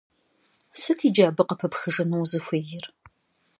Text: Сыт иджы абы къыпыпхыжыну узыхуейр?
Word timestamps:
Сыт 0.79 0.99
иджы 1.07 1.23
абы 1.29 1.43
къыпыпхыжыну 1.47 2.19
узыхуейр? 2.23 2.85